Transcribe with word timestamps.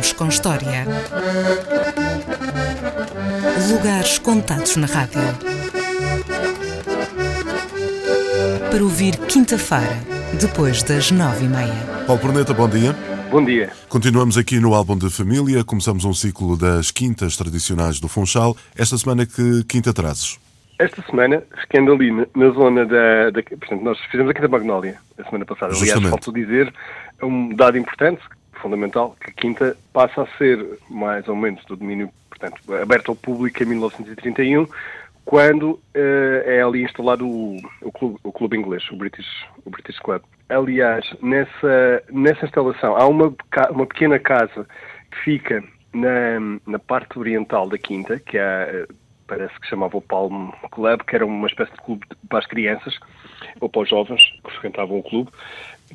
Com 0.00 0.28
História. 0.28 0.86
Lugares 3.70 4.18
contados 4.18 4.76
na 4.76 4.86
rádio. 4.86 5.20
Para 8.70 8.82
ouvir 8.82 9.18
quinta-feira, 9.28 9.98
depois 10.40 10.82
das 10.82 11.10
nove 11.10 11.44
e 11.44 11.48
meia. 11.48 12.04
Paulo 12.06 12.22
Perneta, 12.22 12.54
bom 12.54 12.66
dia. 12.66 12.96
Bom 13.30 13.44
dia. 13.44 13.70
Continuamos 13.90 14.38
aqui 14.38 14.58
no 14.58 14.74
álbum 14.74 14.96
de 14.96 15.10
família. 15.10 15.62
Começamos 15.62 16.06
um 16.06 16.14
ciclo 16.14 16.56
das 16.56 16.90
quintas 16.90 17.36
tradicionais 17.36 18.00
do 18.00 18.08
Funchal. 18.08 18.56
Esta 18.74 18.96
semana, 18.96 19.26
que 19.26 19.64
quinta 19.64 19.92
trazes? 19.92 20.40
Esta 20.78 21.02
semana, 21.02 21.42
ficando 21.60 21.92
ali 21.92 22.10
na 22.34 22.50
zona 22.52 22.86
da, 22.86 23.28
da. 23.30 23.42
Portanto, 23.42 23.82
nós 23.82 23.98
fizemos 24.10 24.30
a 24.30 24.34
Quinta 24.34 24.48
Magnólia 24.48 24.96
a 25.18 25.24
semana 25.24 25.44
passada. 25.44 25.72
Aliás, 25.72 25.80
Justamente. 25.80 26.10
falta 26.10 26.32
dizer 26.32 26.72
é 27.20 27.24
um 27.26 27.54
dado 27.54 27.76
importante, 27.76 28.22
fundamental, 28.60 29.16
que 29.20 29.30
a 29.30 29.34
Quinta 29.34 29.76
passa 29.92 30.22
a 30.22 30.38
ser 30.38 30.78
mais 30.88 31.26
ou 31.28 31.36
menos 31.36 31.64
do 31.64 31.76
domínio, 31.76 32.10
portanto, 32.28 32.60
aberto 32.74 33.10
ao 33.10 33.16
público 33.16 33.62
em 33.62 33.66
1931, 33.66 34.66
quando 35.24 35.80
eh, 35.94 36.44
é 36.46 36.62
ali 36.62 36.82
instalado 36.82 37.26
o, 37.26 37.56
o, 37.82 37.92
clube, 37.92 38.18
o 38.24 38.32
clube 38.32 38.56
inglês, 38.56 38.82
o 38.90 38.96
British, 38.96 39.28
o 39.64 39.70
British 39.70 39.98
Club. 39.98 40.22
Aliás, 40.48 41.04
nessa, 41.22 42.02
nessa 42.10 42.46
instalação 42.46 42.96
há 42.96 43.06
uma, 43.06 43.32
uma 43.70 43.86
pequena 43.86 44.18
casa 44.18 44.66
que 45.10 45.18
fica 45.18 45.62
na, 45.92 46.58
na 46.66 46.78
parte 46.78 47.18
oriental 47.18 47.68
da 47.68 47.78
Quinta, 47.78 48.18
que 48.18 48.38
é, 48.38 48.86
parece 49.26 49.58
que 49.60 49.68
chamava 49.68 49.96
o 49.96 50.02
Palm 50.02 50.50
Club, 50.72 51.02
que 51.02 51.14
era 51.14 51.24
uma 51.24 51.46
espécie 51.46 51.72
de 51.72 51.80
clube 51.80 52.04
para 52.28 52.40
as 52.40 52.46
crianças, 52.46 52.98
ou 53.60 53.68
para 53.68 53.82
os 53.82 53.88
jovens 53.88 54.22
que 54.44 54.50
frequentavam 54.52 54.98
o 54.98 55.02
clube, 55.02 55.30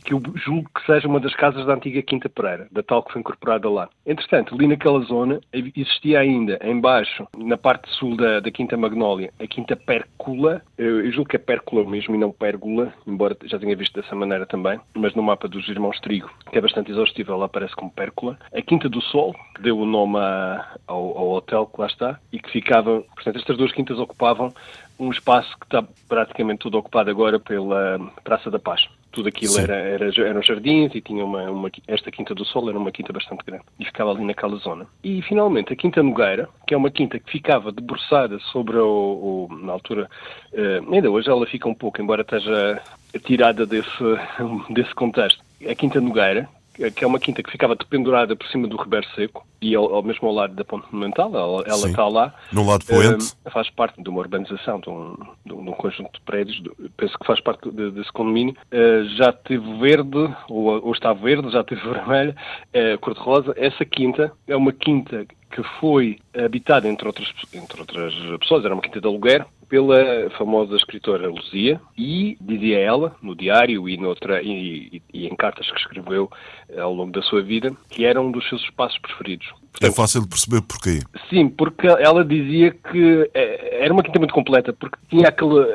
que 0.03 0.13
eu 0.13 0.21
julgo 0.35 0.69
que 0.73 0.85
seja 0.85 1.07
uma 1.07 1.19
das 1.19 1.33
casas 1.35 1.65
da 1.65 1.73
antiga 1.73 2.01
Quinta 2.01 2.29
Pereira, 2.29 2.67
da 2.71 2.83
tal 2.83 3.03
que 3.03 3.11
foi 3.11 3.21
incorporada 3.21 3.69
lá. 3.69 3.89
Entretanto, 4.05 4.53
ali 4.55 4.67
naquela 4.67 4.99
zona 5.01 5.39
existia 5.53 6.19
ainda, 6.19 6.59
em 6.63 6.79
baixo, 6.79 7.27
na 7.37 7.57
parte 7.57 7.89
sul 7.91 8.15
da, 8.15 8.39
da 8.39 8.51
Quinta 8.51 8.75
Magnólia, 8.77 9.31
a 9.39 9.47
Quinta 9.47 9.75
Pércula, 9.75 10.61
eu, 10.77 11.05
eu 11.05 11.11
julgo 11.11 11.29
que 11.29 11.35
é 11.35 11.39
Pércula 11.39 11.83
mesmo 11.89 12.15
e 12.15 12.17
não 12.17 12.31
Pérgula, 12.31 12.93
embora 13.07 13.35
já 13.45 13.57
tenha 13.59 13.75
visto 13.75 13.99
dessa 13.99 14.15
maneira 14.15 14.45
também, 14.45 14.79
mas 14.93 15.13
no 15.15 15.23
mapa 15.23 15.47
dos 15.47 15.67
Irmãos 15.69 15.99
Trigo, 15.99 16.29
que 16.51 16.57
é 16.57 16.61
bastante 16.61 16.91
exaustivo, 16.91 17.31
ela 17.33 17.45
aparece 17.45 17.75
como 17.75 17.91
Pércula. 17.91 18.37
A 18.53 18.61
Quinta 18.61 18.89
do 18.89 19.01
Sol, 19.01 19.35
que 19.55 19.61
deu 19.61 19.77
o 19.77 19.85
nome 19.85 20.17
a- 20.17 20.75
ao, 20.87 21.17
ao 21.17 21.29
hotel 21.31 21.65
que 21.67 21.79
lá 21.81 21.87
está, 21.87 22.19
e 22.31 22.39
que 22.39 22.51
ficava, 22.51 23.01
portanto, 23.15 23.37
estas 23.37 23.57
duas 23.57 23.71
quintas 23.71 23.97
ocupavam 23.99 24.53
um 24.99 25.11
espaço 25.11 25.49
que 25.59 25.65
está 25.65 25.83
praticamente 26.07 26.59
tudo 26.59 26.77
ocupado 26.77 27.09
agora 27.09 27.39
pela 27.39 27.99
Praça 28.23 28.49
da 28.49 28.59
Paz. 28.59 28.87
Tudo 29.11 29.29
aquilo 29.29 29.57
era, 29.59 29.75
era, 29.75 30.27
eram 30.27 30.41
jardins 30.41 30.93
e 30.93 30.99
tinha 31.01 31.23
uma, 31.23 31.49
uma- 31.49 31.71
esta 31.87 32.11
Quinta 32.11 32.35
do 32.35 32.43
Sol 32.43 32.67
era 32.69 32.77
uma 32.77 32.91
quinta 32.91 33.13
bastante 33.13 33.45
grande 33.45 33.63
e 33.79 33.85
ficava 33.85 34.11
ali 34.11 34.25
naquela 34.25 34.57
zona. 34.57 34.85
E 35.03 35.21
finalmente 35.21 35.71
a 35.71 35.75
Quinta 35.75 36.03
Nogueira, 36.03 36.49
que 36.67 36.73
é 36.73 36.77
uma 36.77 36.91
quinta 36.91 37.17
que 37.17 37.31
ficava 37.31 37.71
debruçada 37.71 38.37
sobre 38.51 38.77
o, 38.77 39.47
o- 39.49 39.55
na 39.61 39.71
altura, 39.71 40.09
eh, 40.51 40.81
ainda 40.91 41.09
hoje 41.09 41.29
ela 41.29 41.45
fica 41.45 41.67
um 41.69 41.73
pouco, 41.73 42.01
embora 42.01 42.23
esteja 42.23 42.81
tirada 43.23 43.65
desse, 43.65 43.89
desse 44.69 44.93
contexto. 44.93 45.41
A 45.65 45.73
Quinta 45.75 46.01
Nogueira, 46.01 46.49
que 46.95 47.03
é 47.03 47.07
uma 47.07 47.19
quinta 47.19 47.41
que 47.41 47.51
ficava 47.51 47.75
dependurada 47.75 48.35
por 48.35 48.47
cima 48.47 48.67
do 48.67 48.75
Ribeiro 48.77 49.05
Seco 49.15 49.45
e 49.61 49.73
ao, 49.75 49.93
ao 49.95 50.03
mesmo 50.03 50.27
ao 50.27 50.33
lado 50.33 50.53
da 50.53 50.63
Ponte 50.63 50.85
Monumental, 50.91 51.29
ela, 51.33 51.63
ela 51.65 51.87
está 51.89 52.07
lá. 52.07 52.33
No 52.51 52.65
lado 52.67 52.85
poente. 52.85 53.33
Eh, 53.45 53.49
faz 53.49 53.69
parte 53.69 54.01
de 54.01 54.09
uma 54.09 54.19
urbanização, 54.19 54.79
de 54.79 54.89
um, 54.89 55.15
de 55.45 55.53
um- 55.53 55.61
um 55.69 55.73
conjunto 55.73 56.11
de 56.13 56.21
prédios, 56.21 56.61
de- 56.61 56.71
penso 56.97 57.17
que 57.17 57.25
faz 57.25 57.39
parte 57.39 57.69
de- 57.71 57.91
desse 57.91 58.11
condomínio. 58.11 58.55
Eh, 58.71 59.03
já 59.17 59.31
teve 59.31 59.77
verde, 59.79 60.17
ou, 60.49 60.85
ou 60.85 60.91
está 60.91 61.13
verde, 61.13 61.49
já 61.51 61.63
teve 61.63 61.81
vermelho, 61.89 62.35
eh, 62.73 62.97
cor-de-rosa. 62.97 63.53
Essa 63.57 63.83
quinta 63.85 64.31
é 64.47 64.55
uma 64.55 64.71
quinta 64.73 65.25
que 65.51 65.63
foi 65.79 66.19
habitada, 66.37 66.85
entre 66.89 67.07
outras, 67.07 67.31
entre 67.53 67.79
outras 67.79 68.13
pessoas, 68.41 68.65
era 68.65 68.73
uma 68.73 68.81
quinta 68.81 68.99
de 68.99 69.07
aluguer, 69.07 69.45
pela 69.67 70.29
famosa 70.37 70.75
escritora 70.75 71.27
Luzia 71.27 71.79
e 71.97 72.37
dizia 72.41 72.79
ela, 72.79 73.15
no 73.21 73.35
diário 73.35 73.87
e, 73.89 73.97
noutra, 73.97 74.41
e, 74.41 74.49
e- 74.97 75.01
e 75.13 75.27
em 75.27 75.35
cartas 75.35 75.69
que 75.69 75.77
escreveu 75.79 76.29
eh, 76.69 76.79
ao 76.79 76.93
longo 76.93 77.11
da 77.11 77.21
sua 77.21 77.41
vida, 77.41 77.75
que 77.89 78.05
era 78.05 78.21
um 78.21 78.31
dos 78.31 78.47
seus 78.49 78.61
espaços 78.63 78.97
preferidos. 78.99 79.47
É 79.81 79.91
fácil 79.91 80.21
de 80.21 80.27
perceber 80.27 80.61
porquê. 80.61 80.99
Sim, 81.29 81.49
porque 81.49 81.87
ela 81.87 82.23
dizia 82.23 82.71
que 82.71 83.29
eh, 83.33 83.79
era 83.81 83.93
uma 83.93 84.03
quinta 84.03 84.19
muito 84.19 84.33
completa, 84.33 84.71
porque 84.73 84.97
tinha 85.09 85.27
aquela, 85.27 85.65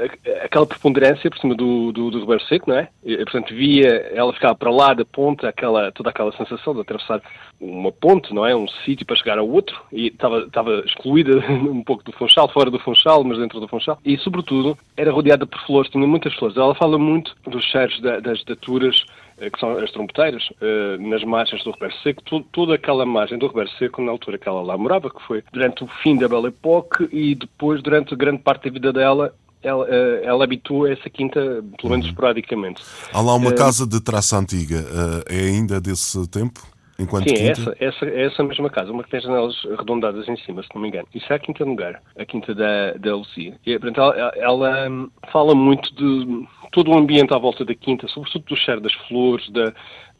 aquela 0.44 0.66
preponderância 0.66 1.30
por 1.30 1.38
cima 1.38 1.54
do, 1.54 1.92
do, 1.92 2.10
do 2.10 2.20
Ribeiro 2.20 2.42
Seco, 2.44 2.70
não 2.70 2.78
é? 2.78 2.88
E, 3.04 3.16
portanto, 3.18 3.54
via, 3.54 3.88
ela 4.14 4.32
ficava 4.32 4.54
para 4.54 4.70
lá 4.70 4.94
da 4.94 5.04
ponte, 5.04 5.44
aquela, 5.46 5.92
toda 5.92 6.10
aquela 6.10 6.32
sensação 6.36 6.74
de 6.74 6.80
atravessar 6.80 7.20
uma 7.60 7.92
ponte, 7.92 8.32
não 8.34 8.46
é? 8.46 8.56
Um 8.56 8.66
sítio 8.84 9.04
para 9.04 9.16
chegar 9.16 9.38
ao 9.38 9.48
outro, 9.48 9.78
e 9.92 10.06
estava, 10.08 10.40
estava 10.40 10.82
excluída 10.86 11.38
um 11.50 11.82
pouco 11.82 12.02
do 12.04 12.12
Funchal, 12.12 12.48
fora 12.48 12.70
do 12.70 12.78
Funchal, 12.78 13.22
mas 13.24 13.38
dentro 13.38 13.60
do 13.60 13.68
Funchal, 13.68 13.98
e 14.04 14.16
sobretudo 14.18 14.78
era 14.96 15.12
rodeada 15.12 15.46
por 15.46 15.60
flores, 15.66 15.90
tinha 15.90 16.06
muitas 16.06 16.34
flores. 16.34 16.56
Ela 16.56 16.74
fala 16.74 16.98
muito 16.98 17.34
dos 17.46 17.64
cheiros 17.64 18.00
da- 18.00 18.20
das 18.20 18.42
daturas 18.44 19.04
que 19.48 19.58
são 19.60 19.78
as 19.78 19.90
trombeteiras, 19.92 20.42
eh, 20.60 20.98
nas 20.98 21.22
margens 21.24 21.62
do 21.64 21.70
Ribeiro 21.70 21.94
Seco, 22.02 22.22
to- 22.24 22.44
toda 22.52 22.74
aquela 22.74 23.06
margem 23.06 23.38
do 23.38 23.46
Ribeiro 23.46 23.70
Seco, 23.78 24.02
na 24.02 24.10
altura 24.10 24.36
que 24.36 24.48
ela 24.48 24.60
lá 24.60 24.76
morava, 24.76 25.08
que 25.08 25.22
foi 25.22 25.42
durante 25.52 25.84
o 25.84 25.86
fim 26.02 26.16
da 26.18 26.28
Belle 26.28 26.48
Époque 26.48 27.08
e 27.12 27.34
depois, 27.34 27.80
durante 27.82 28.14
grande 28.16 28.42
parte 28.42 28.64
da 28.64 28.70
vida 28.72 28.92
dela, 28.92 29.32
ela, 29.62 29.86
eh, 29.88 30.22
ela 30.24 30.44
habitou 30.44 30.86
essa 30.86 31.08
quinta, 31.08 31.40
pelo 31.78 31.90
menos 31.90 32.06
esporadicamente. 32.06 32.82
Há 33.12 33.20
lá 33.20 33.34
uma 33.34 33.50
Eh, 33.50 33.54
casa 33.54 33.86
de 33.86 34.00
traça 34.02 34.38
antiga. 34.38 34.84
eh, 35.28 35.36
é 35.36 35.40
ainda 35.50 35.80
desse 35.80 36.26
tempo? 36.28 36.60
Enquanto 37.00 37.24
Sim, 37.24 37.34
é 37.34 37.54
quinta? 37.54 37.70
essa, 37.70 37.76
essa, 37.80 38.04
é 38.04 38.26
essa 38.26 38.44
mesma 38.44 38.68
casa, 38.68 38.92
uma 38.92 39.02
que 39.02 39.10
tem 39.10 39.20
janelas 39.20 39.56
arredondadas 39.72 40.28
em 40.28 40.36
cima, 40.36 40.62
se 40.62 40.68
não 40.74 40.82
me 40.82 40.88
engano. 40.88 41.08
Isso 41.14 41.32
é 41.32 41.36
a 41.36 41.38
Quinta 41.38 41.64
Nogueira, 41.64 42.02
a 42.18 42.24
Quinta 42.26 42.54
da, 42.54 42.92
da 42.92 43.16
Lucia. 43.16 43.58
E, 43.64 43.78
portanto, 43.78 44.00
ela, 44.00 44.32
ela, 44.36 44.88
hum, 44.90 45.10
fala 45.32 45.54
muito 45.54 45.94
de 45.94 46.46
todo 46.72 46.90
o 46.90 46.98
ambiente 46.98 47.32
à 47.32 47.38
volta 47.38 47.64
da 47.64 47.74
Quinta, 47.74 48.06
sobretudo 48.08 48.44
do 48.44 48.56
cheiro 48.56 48.82
das 48.82 48.92
flores, 49.08 49.48
da, 49.50 49.72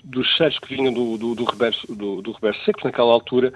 dos 0.03 0.27
cheiros 0.37 0.59
que 0.61 0.75
vinham 0.75 0.93
do, 0.93 1.19
do, 1.19 1.35
do, 1.35 1.45
Ribeiro, 1.45 1.77
do, 1.91 2.23
do 2.23 2.33
Ribeiro 2.33 2.57
Seco, 2.65 2.81
naquela 2.85 3.13
altura. 3.13 3.53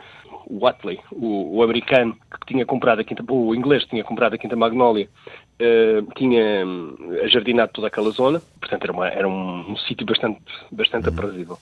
O 0.46 0.58
Watley, 0.58 1.00
o, 1.10 1.56
o 1.56 1.62
americano 1.62 2.14
que 2.14 2.52
tinha 2.52 2.66
comprado 2.66 3.00
a 3.00 3.04
Quinta, 3.04 3.24
o 3.32 3.54
inglês 3.54 3.82
que 3.84 3.90
tinha 3.90 4.04
comprado 4.04 4.34
a 4.34 4.38
Quinta 4.38 4.54
Magnólia, 4.54 5.08
eh, 5.58 6.02
tinha 6.16 6.66
hum, 6.66 6.94
ajardinado 7.22 7.72
toda 7.72 7.86
aquela 7.86 8.10
zona, 8.10 8.42
portanto 8.60 8.82
era, 8.84 8.92
uma- 8.92 9.08
era 9.08 9.26
um, 9.26 9.70
um 9.70 9.76
sítio 9.78 10.04
bastante, 10.04 10.42
bastante 10.70 11.08
aprazível. 11.08 11.58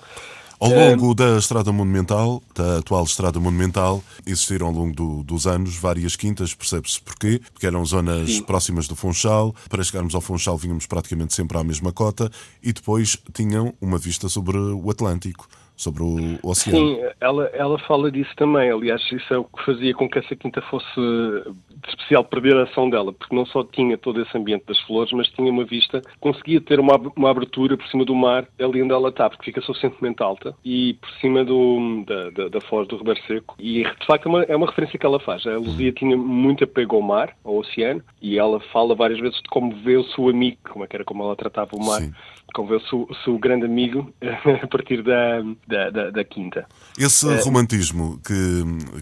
Ao 0.64 0.70
Eh, 0.70 0.90
longo 0.94 1.12
da 1.12 1.38
Estrada 1.38 1.72
Monumental, 1.72 2.40
da 2.54 2.78
atual 2.78 3.02
Estrada 3.02 3.40
Monumental, 3.40 4.00
existiram 4.24 4.68
ao 4.68 4.72
longo 4.72 4.94
do- 4.94 5.24
dos 5.24 5.44
anos 5.44 5.74
várias 5.74 6.14
quintas, 6.14 6.54
percebe-se 6.54 7.00
porquê, 7.00 7.40
porque 7.52 7.66
eram 7.66 7.84
zonas 7.84 8.30
Sim. 8.30 8.42
próximas 8.44 8.86
do 8.86 8.94
Funchal. 8.94 9.52
Para 9.68 9.82
chegarmos 9.82 10.14
ao 10.14 10.20
Funchal 10.20 10.56
vínhamos 10.56 10.86
praticamente 10.86 11.34
sempre 11.34 11.58
à 11.58 11.64
mesma 11.64 11.90
cota 11.90 12.30
e 12.62 12.72
depois 12.72 13.18
tinham 13.34 13.74
uma 13.80 13.98
vista 13.98 14.28
sobre 14.28 14.56
o 14.56 14.88
Atlântico, 14.88 15.48
sobre 15.82 16.02
o 16.02 16.38
oceano. 16.42 16.78
Sim, 16.78 17.00
ela, 17.20 17.46
ela 17.52 17.78
fala 17.80 18.10
disso 18.10 18.30
também. 18.36 18.70
Aliás, 18.70 19.02
isso 19.10 19.34
é 19.34 19.38
o 19.38 19.44
que 19.44 19.64
fazia 19.64 19.94
com 19.94 20.08
que 20.08 20.18
essa 20.18 20.36
quinta 20.36 20.62
fosse 20.62 20.84
de 20.94 21.88
especial 21.88 22.24
perderação 22.24 22.88
dela, 22.88 23.12
porque 23.12 23.34
não 23.34 23.44
só 23.46 23.64
tinha 23.64 23.98
todo 23.98 24.20
esse 24.20 24.36
ambiente 24.36 24.64
das 24.66 24.78
flores, 24.80 25.12
mas 25.12 25.28
tinha 25.28 25.50
uma 25.50 25.64
vista, 25.64 26.00
conseguia 26.20 26.60
ter 26.60 26.78
uma, 26.78 26.96
uma 27.16 27.30
abertura 27.30 27.76
por 27.76 27.86
cima 27.88 28.04
do 28.04 28.14
mar, 28.14 28.46
ali 28.60 28.82
onde 28.82 28.92
ela 28.92 29.08
está, 29.08 29.28
porque 29.28 29.44
fica 29.46 29.60
suficientemente 29.60 30.22
alta, 30.22 30.54
e 30.64 30.94
por 30.94 31.10
cima 31.20 31.44
do, 31.44 32.04
da, 32.06 32.30
da, 32.30 32.48
da 32.48 32.60
foz 32.60 32.86
do 32.86 32.96
Ribeiro 32.96 33.20
Seco. 33.26 33.56
E 33.58 33.82
de 33.82 34.06
facto 34.06 34.26
é 34.26 34.28
uma, 34.28 34.42
é 34.44 34.56
uma 34.56 34.66
referência 34.66 34.98
que 34.98 35.06
ela 35.06 35.18
faz. 35.18 35.46
A 35.46 35.56
Luzia 35.56 35.92
tinha 35.92 36.16
muito 36.16 36.64
apego 36.64 36.96
ao 36.96 37.02
mar, 37.02 37.34
ao 37.44 37.56
oceano, 37.56 38.02
e 38.20 38.38
ela 38.38 38.60
fala 38.72 38.94
várias 38.94 39.20
vezes 39.20 39.40
de 39.40 39.48
como 39.48 39.74
vê 39.82 39.96
o 39.96 40.04
seu 40.04 40.28
amigo, 40.28 40.58
como 40.70 40.84
é 40.84 40.86
que 40.86 40.96
era 40.96 41.04
como 41.04 41.24
ela 41.24 41.34
tratava 41.34 41.70
o 41.74 41.84
mar, 41.84 42.00
Sim. 42.00 42.12
como 42.54 42.68
vê 42.68 42.76
o 42.76 42.80
seu, 42.80 43.06
o 43.08 43.14
seu 43.24 43.38
grande 43.38 43.66
amigo 43.66 44.12
a 44.62 44.66
partir 44.66 45.02
da, 45.02 45.42
da, 45.72 45.90
da, 45.90 46.10
da 46.10 46.24
quinta. 46.24 46.66
Esse 46.98 47.26
É. 47.28 47.40
romantismo 47.42 48.20
que, 48.26 48.34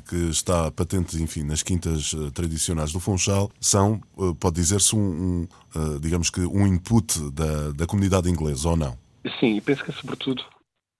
que 0.08 0.30
está 0.30 0.70
patente, 0.70 1.20
enfim, 1.22 1.42
nas 1.42 1.62
quintas 1.62 2.14
eh, 2.14 2.30
tradicionais 2.32 2.92
do 2.92 3.00
Funchal 3.00 3.50
são, 3.60 4.00
eh, 4.18 4.32
pode 4.38 4.56
dizer-se, 4.56 4.94
um, 4.94 5.00
um, 5.00 5.48
eh, 5.74 5.98
digamos 6.00 6.30
que 6.30 6.40
um 6.40 6.66
input 6.66 7.18
da, 7.32 7.72
da 7.72 7.86
comunidade 7.86 8.30
inglesa, 8.30 8.68
ou 8.68 8.76
não? 8.76 8.96
Sim, 9.38 9.56
e 9.56 9.60
penso 9.60 9.84
que 9.84 9.90
é 9.90 9.94
sobretudo, 9.94 10.42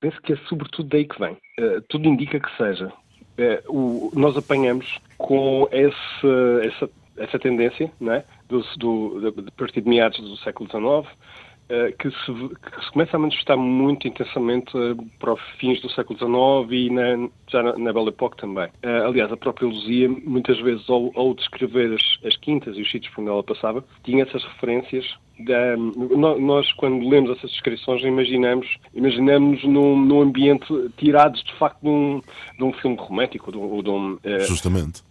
penso 0.01 0.21
que 0.23 0.33
é 0.33 0.37
sobretudo 0.49 0.89
daí 0.89 1.07
que 1.07 1.19
vem. 1.19 1.37
Eh, 1.59 1.81
tudo 1.89 2.09
indica 2.09 2.39
que 2.41 2.57
seja. 2.57 2.93
Eh, 3.39 3.63
o- 3.69 4.11
nós 4.15 4.37
apanhamos 4.37 4.99
com 5.17 5.69
esse, 5.73 6.67
essa, 6.67 6.91
essa 7.17 7.39
tendência, 7.39 7.91
não 8.01 8.13
é? 8.13 8.25
Do, 8.49 8.63
do, 8.77 9.21
de, 9.33 9.49
a 9.49 9.53
partir 9.53 9.81
de 9.81 9.89
meados 9.89 10.19
do 10.21 10.37
século 10.39 10.69
XIX, 10.69 10.85
uh, 10.85 11.09
que, 11.99 12.11
se, 12.11 12.27
que, 12.27 12.85
se, 12.85 12.93
começa 12.93 13.17
a 13.17 13.21
manifestar 13.21 13.57
muito 13.57 14.09
intensamente 14.09 14.77
uh, 14.77 14.97
para 15.19 15.35
os 15.35 15.41
fins 15.59 15.81
do 15.81 15.91
século 15.91 16.19
XIX 16.19 16.73
e 16.73 16.91
na, 16.91 17.29
já 17.49 17.63
na, 17.63 17.79
na 17.79 17.93
Belle 17.93 18.09
Époque 18.09 18.37
também. 18.37 18.67
Uh, 18.85 19.07
aliás, 19.07 19.31
a 19.31 19.37
própria 19.37 19.69
Luzia, 19.69 20.09
muitas 20.09 20.59
vezes, 20.61 20.89
ao, 20.89 21.13
ao 21.15 21.35
descrever 21.35 21.95
as, 21.95 22.27
as, 22.27 22.37
quintas 22.39 22.77
e 22.77 22.83
os 22.83 22.91
sítios 22.91 23.13
por 23.15 23.23
onde 23.23 23.31
ela 23.31 23.43
passava, 23.43 23.85
tinha 24.05 24.25
essas 24.25 24.45
referências. 24.45 25.07
Da, 25.39 25.75
nós, 26.39 26.71
quando 26.75 27.09
lemos 27.09 27.31
essas 27.31 27.51
descrições, 27.51 28.03
imaginamos, 28.03 28.67
imaginamos 28.93 29.65
num, 29.65 29.97
num 29.97 30.21
ambiente 30.21 30.67
tirados, 30.99 31.43
de 31.43 31.55
facto, 31.55 31.81
de 31.81 31.89
um, 31.89 32.21
de 32.59 32.65
um 32.65 32.73
filme 32.75 32.97
romântico. 32.99 33.51
De 33.51 33.57
um, 33.57 33.83
de 33.83 33.89
um, 33.89 34.19
Justamente 34.41 35.03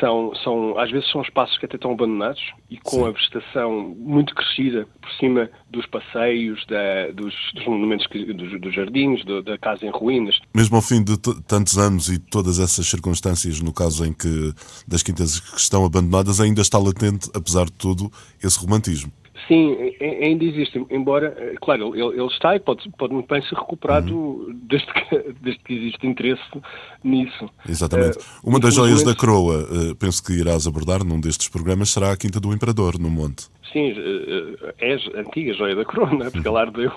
são, 0.00 0.34
são, 0.42 0.78
às 0.78 0.90
vezes 0.90 1.10
são 1.10 1.22
espaços 1.22 1.56
que 1.58 1.66
até 1.66 1.76
estão 1.76 1.92
abandonados 1.92 2.40
e 2.70 2.76
com 2.78 2.96
Sim. 2.96 3.06
a 3.06 3.10
vegetação 3.10 3.94
muito 3.98 4.34
crescida 4.34 4.86
por 5.00 5.10
cima 5.12 5.50
dos 5.70 5.86
passeios, 5.86 6.64
da, 6.66 7.10
dos, 7.12 7.34
dos, 7.54 7.66
monumentos, 7.66 8.06
dos, 8.08 8.60
dos 8.60 8.74
jardins, 8.74 9.24
do, 9.24 9.42
da 9.42 9.56
casa 9.58 9.86
em 9.86 9.90
ruínas. 9.90 10.38
Mesmo 10.54 10.76
ao 10.76 10.82
fim 10.82 11.02
de 11.02 11.16
tantos 11.46 11.78
anos 11.78 12.08
e 12.08 12.18
todas 12.18 12.58
essas 12.58 12.86
circunstâncias, 12.86 13.60
no 13.60 13.72
caso 13.72 14.04
em 14.04 14.12
que 14.12 14.52
das 14.86 15.02
quintas 15.02 15.40
que 15.40 15.58
estão 15.58 15.84
abandonadas, 15.84 16.40
ainda 16.40 16.60
está 16.60 16.78
latente, 16.78 17.30
apesar 17.34 17.66
de 17.66 17.72
tudo, 17.72 18.10
esse 18.42 18.58
romantismo. 18.58 19.12
Sim, 19.48 19.76
ainda 20.00 20.44
existe, 20.44 20.84
embora, 20.90 21.32
eh, 21.38 21.54
claro, 21.60 21.94
ele, 21.94 22.20
ele 22.20 22.26
está 22.26 22.56
e 22.56 22.60
pode, 22.60 22.88
pode 22.98 23.14
muito 23.14 23.28
bem 23.28 23.40
ser 23.42 23.54
recuperado 23.54 24.12
uhum. 24.12 24.60
desde, 24.64 24.92
que, 24.92 25.34
desde 25.40 25.62
que 25.62 25.74
existe 25.74 26.06
interesse 26.06 26.42
nisso. 27.04 27.48
Exatamente. 27.68 28.18
Uh, 28.18 28.22
Uma 28.42 28.58
das 28.58 28.74
joias 28.74 29.04
da 29.04 29.14
coroa, 29.14 29.62
uh, 29.62 29.94
penso 29.94 30.22
que 30.24 30.32
irás 30.32 30.66
abordar 30.66 31.04
num 31.04 31.20
destes 31.20 31.48
programas, 31.48 31.90
será 31.90 32.10
a 32.10 32.16
Quinta 32.16 32.40
do 32.40 32.52
Imperador, 32.52 32.98
no 32.98 33.08
Monte. 33.08 33.46
Sim, 33.72 33.92
é 34.78 34.94
a 34.94 35.20
antiga 35.20 35.52
joia 35.52 35.74
da 35.74 35.84
coroa, 35.84 36.30
porque 36.30 36.46
ela 36.46 36.62
ardeu. 36.62 36.92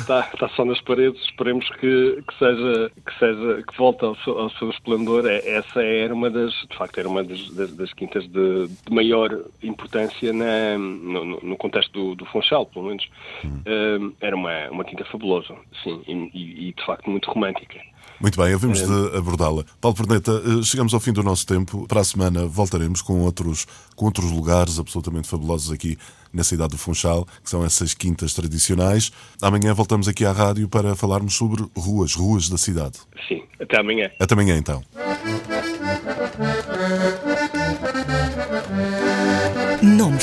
Está, 0.00 0.28
está 0.34 0.48
só 0.50 0.64
nas 0.64 0.80
paredes, 0.80 1.20
esperemos 1.22 1.68
que, 1.78 2.22
que, 2.26 2.38
seja, 2.38 2.90
que, 3.06 3.18
seja, 3.18 3.62
que 3.62 3.76
volte 3.76 4.04
ao 4.04 4.16
seu, 4.16 4.38
ao 4.38 4.50
seu 4.50 4.70
esplendor. 4.70 5.26
É, 5.26 5.36
essa 5.48 5.82
era 5.82 6.14
uma 6.14 6.30
das, 6.30 6.50
de 6.52 6.76
facto, 6.76 6.98
era 6.98 7.08
uma 7.08 7.22
das, 7.22 7.48
das, 7.50 7.72
das 7.74 7.92
quintas 7.92 8.26
de, 8.26 8.66
de, 8.66 8.92
maior 8.92 9.44
importância 9.62 10.32
na, 10.32 10.78
no, 10.78 11.40
no 11.40 11.56
contexto 11.70 11.92
do, 11.92 12.14
do 12.16 12.26
Funchal, 12.26 12.66
pelo 12.66 12.86
menos. 12.86 13.04
Uh, 13.44 14.14
era 14.20 14.34
uma, 14.34 14.68
uma 14.70 14.84
quinta 14.84 15.04
fabulosa, 15.04 15.54
sim, 15.82 16.02
e, 16.06 16.68
e 16.68 16.72
de 16.72 16.84
facto 16.84 17.08
muito 17.08 17.30
romântica. 17.30 17.78
Muito 18.20 18.38
bem, 18.38 18.52
havemos 18.52 18.86
de 18.86 19.16
abordá-la. 19.16 19.64
Paulo 19.80 19.96
Perneta, 19.96 20.30
eh, 20.30 20.62
chegamos 20.62 20.92
ao 20.92 21.00
fim 21.00 21.10
do 21.10 21.22
nosso 21.22 21.46
tempo. 21.46 21.88
Para 21.88 22.02
a 22.02 22.04
semana 22.04 22.44
voltaremos 22.44 23.00
com 23.00 23.22
outros, 23.22 23.66
com 23.96 24.04
outros 24.04 24.30
lugares 24.30 24.78
absolutamente 24.78 25.26
fabulosos 25.26 25.72
aqui 25.72 25.96
na 26.30 26.44
cidade 26.44 26.72
do 26.72 26.78
Funchal, 26.78 27.24
que 27.42 27.48
são 27.48 27.64
essas 27.64 27.94
quintas 27.94 28.34
tradicionais. 28.34 29.10
Amanhã 29.40 29.72
voltamos 29.72 30.06
aqui 30.06 30.26
à 30.26 30.32
rádio 30.32 30.68
para 30.68 30.94
falarmos 30.94 31.34
sobre 31.34 31.64
ruas, 31.74 32.14
ruas 32.14 32.50
da 32.50 32.58
cidade. 32.58 32.98
Sim, 33.26 33.42
até 33.58 33.80
amanhã. 33.80 34.10
Até 34.20 34.34
amanhã 34.34 34.54
então. 34.54 34.82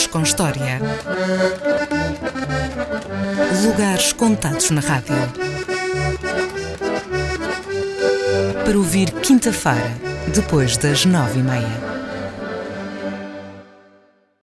Com 0.06 0.22
história. 0.22 0.80
Lugares 3.64 4.14
contados 4.14 4.70
na 4.70 4.80
rádio 4.80 5.16
para 8.64 8.78
ouvir 8.78 9.12
quinta-feira, 9.12 9.92
depois 10.34 10.78
das 10.78 11.06
nove 11.06 11.40
e 11.40 11.44
meia. 11.44 11.97